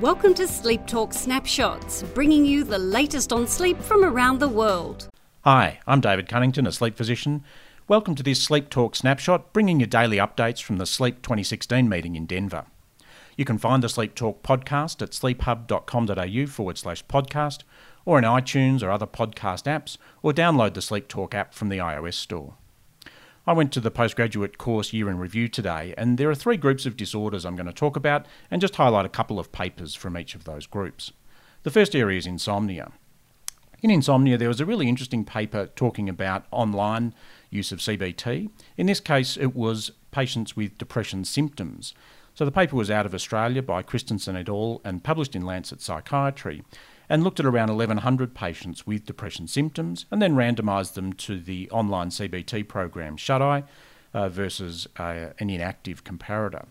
[0.00, 5.08] Welcome to Sleep Talk Snapshots, bringing you the latest on sleep from around the world.
[5.44, 7.44] Hi, I'm David Cunnington, a sleep physician.
[7.86, 12.16] Welcome to this Sleep Talk Snapshot, bringing you daily updates from the Sleep 2016 meeting
[12.16, 12.64] in Denver.
[13.36, 17.60] You can find the Sleep Talk podcast at sleephub.com.au forward slash podcast,
[18.04, 21.78] or in iTunes or other podcast apps, or download the Sleep Talk app from the
[21.78, 22.54] iOS store.
[23.46, 26.86] I went to the postgraduate course year in review today, and there are three groups
[26.86, 30.16] of disorders I'm going to talk about and just highlight a couple of papers from
[30.16, 31.12] each of those groups.
[31.62, 32.92] The first area is insomnia.
[33.82, 37.14] In insomnia, there was a really interesting paper talking about online
[37.50, 38.48] use of CBT.
[38.78, 41.92] In this case, it was patients with depression symptoms.
[42.34, 44.80] So the paper was out of Australia by Christensen et al.
[44.86, 46.62] and published in Lancet Psychiatry
[47.08, 51.70] and looked at around 1,100 patients with depression symptoms and then randomised them to the
[51.70, 53.64] online CBT program SHUTi
[54.12, 56.66] uh, versus uh, an inactive comparator.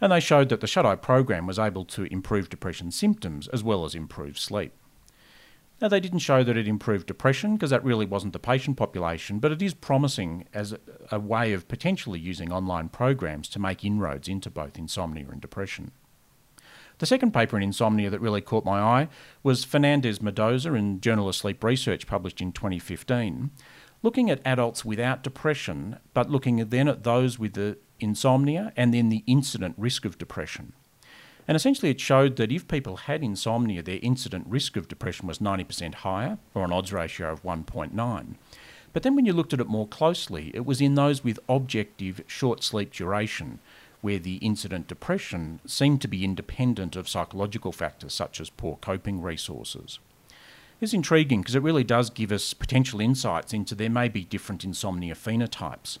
[0.00, 3.84] And they showed that the SHUTi program was able to improve depression symptoms as well
[3.84, 4.72] as improve sleep.
[5.80, 9.40] Now, they didn't show that it improved depression because that really wasn't the patient population,
[9.40, 10.74] but it is promising as
[11.10, 15.90] a way of potentially using online programs to make inroads into both insomnia and depression.
[16.98, 19.08] The second paper in insomnia that really caught my eye
[19.42, 23.50] was Fernandez Mendoza in Journal of Sleep Research, published in 2015,
[24.02, 29.10] looking at adults without depression, but looking then at those with the insomnia and then
[29.10, 30.72] the incident risk of depression.
[31.46, 35.38] And essentially, it showed that if people had insomnia, their incident risk of depression was
[35.38, 38.34] 90% higher, or an odds ratio of 1.9.
[38.92, 42.22] But then, when you looked at it more closely, it was in those with objective
[42.26, 43.60] short sleep duration,
[44.00, 49.20] where the incident depression seemed to be independent of psychological factors such as poor coping
[49.22, 49.98] resources.
[50.80, 54.64] It's intriguing because it really does give us potential insights into there may be different
[54.64, 55.98] insomnia phenotypes.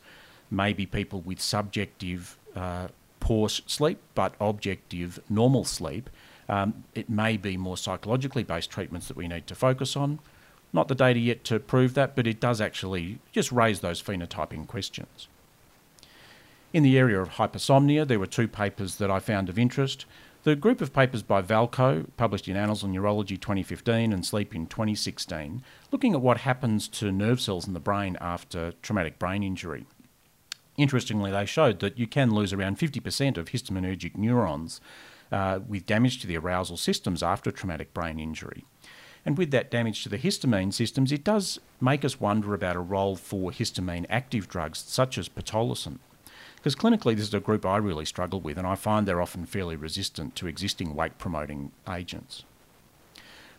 [0.50, 2.88] Maybe people with subjective uh,
[3.20, 6.10] poor sleep but objective normal sleep.
[6.48, 10.20] Um, it may be more psychologically based treatments that we need to focus on.
[10.72, 14.66] Not the data yet to prove that, but it does actually just raise those phenotyping
[14.66, 15.28] questions.
[16.72, 20.04] In the area of hypersomnia, there were two papers that I found of interest.
[20.42, 24.66] The group of papers by Valko, published in Annals of Neurology 2015 and Sleep in
[24.66, 29.86] 2016, looking at what happens to nerve cells in the brain after traumatic brain injury.
[30.76, 34.80] Interestingly, they showed that you can lose around 50% of histaminergic neurons
[35.32, 38.64] uh, with damage to the arousal systems after traumatic brain injury.
[39.24, 42.80] And with that damage to the histamine systems, it does make us wonder about a
[42.80, 45.98] role for histamine active drugs such as pitolisant.
[46.66, 49.46] Because clinically, this is a group I really struggle with, and I find they're often
[49.46, 52.42] fairly resistant to existing wake promoting agents.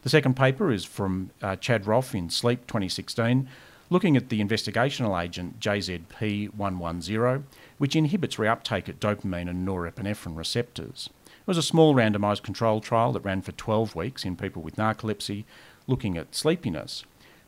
[0.01, 3.47] The second paper is from uh, Chad Ruoff in Sleep 2016,
[3.89, 7.43] looking at the investigational agent JZP110,
[7.77, 11.09] which inhibits reuptake at dopamine and norepinephrine receptors.
[11.27, 14.75] It was a small randomised control trial that ran for 12 weeks in people with
[14.75, 15.45] narcolepsy,
[15.87, 17.05] looking at sleepiness.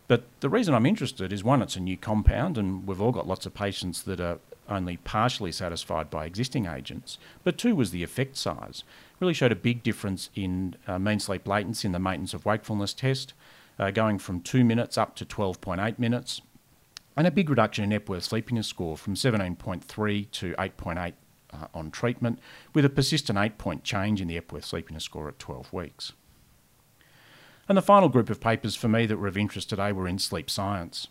[0.07, 3.27] But the reason I'm interested is one, it's a new compound, and we've all got
[3.27, 4.39] lots of patients that are
[4.69, 8.83] only partially satisfied by existing agents, but two was the effect size.
[9.19, 12.93] Really showed a big difference in uh, mean sleep latency in the maintenance of wakefulness
[12.93, 13.33] test,
[13.77, 16.41] uh, going from 2 minutes up to 12.8 minutes,
[17.17, 21.13] and a big reduction in Epworth Sleepiness Score from 17.3 to 8.8
[21.51, 22.39] uh, on treatment,
[22.73, 26.13] with a persistent 8 point change in the Epworth Sleepiness Score at 12 weeks.
[27.67, 30.17] And the final group of papers for me that were of interest today were in
[30.17, 31.07] sleep science.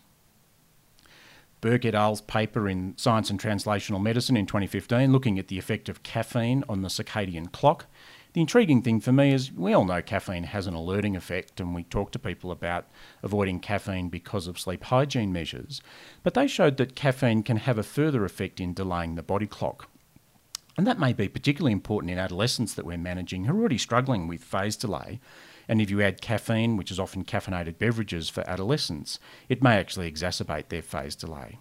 [1.61, 5.89] Burke et al.'s paper in Science and Translational Medicine in 2015 looking at the effect
[5.89, 7.85] of caffeine on the circadian clock.
[8.33, 11.73] The intriguing thing for me is we all know caffeine has an alerting effect, and
[11.73, 12.87] we talk to people about
[13.23, 15.81] avoiding caffeine because of sleep hygiene measures.
[16.23, 19.89] But they showed that caffeine can have a further effect in delaying the body clock.
[20.77, 24.27] And that may be particularly important in adolescents that we're managing who are already struggling
[24.27, 25.19] with phase delay
[25.69, 30.11] and if you add caffeine, which is often caffeinated beverages for adolescents, it may actually
[30.11, 31.59] exacerbate their phase delay.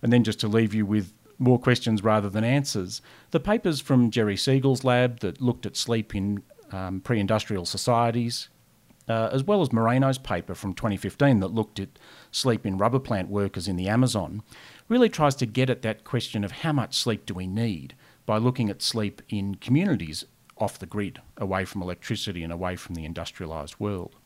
[0.00, 4.12] And then just to leave you with more questions rather than answers, the papers from
[4.12, 8.48] Jerry Siegel's lab that looked at sleep in um, pre industrial societies,
[9.08, 11.98] uh, as well as Moreno's paper from 2015 that looked at
[12.30, 14.44] sleep in rubber plant workers in the Amazon,
[14.88, 17.96] really tries to get at that question of how much sleep do we need
[18.26, 20.24] by looking at sleep in communities
[20.60, 24.16] off the grid, away from electricity and away from the industrialised world.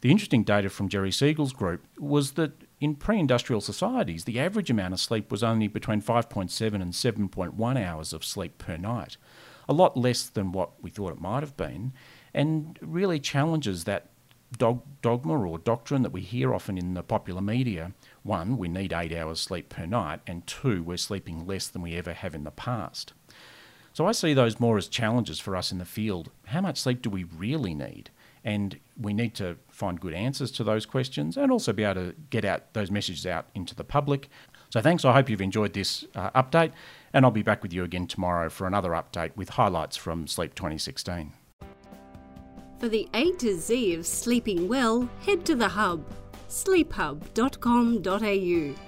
[0.00, 4.70] The interesting data from Jerry Siegel's group was that in pre industrial societies, the average
[4.70, 9.16] amount of sleep was only between 5.7 and 7.1 hours of sleep per night,
[9.68, 11.92] a lot less than what we thought it might have been,
[12.32, 14.10] and really challenges that
[14.56, 17.92] dog, dogma or doctrine that we hear often in the popular media.
[18.22, 21.96] One, we need eight hours sleep per night, and two, we're sleeping less than we
[21.96, 23.12] ever have in the past.
[23.92, 26.30] So I see those more as challenges for us in the field.
[26.46, 28.10] How much sleep do we really need?
[28.44, 32.14] And we need to find good answers to those questions and also be able to
[32.30, 34.28] get out those messages out into the public.
[34.70, 35.04] So thanks.
[35.04, 36.72] I hope you've enjoyed this uh, update,
[37.12, 40.54] and I'll be back with you again tomorrow for another update with highlights from Sleep
[40.54, 41.32] 2016.
[42.78, 46.04] For the A to Z of sleeping well, head to the hub,
[46.48, 48.87] sleephub.com.au.